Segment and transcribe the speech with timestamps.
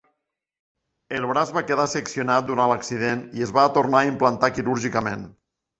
[1.17, 5.33] El braç va quedar seccionat durant l'accident i es va tornar a implantar quirúrgicament.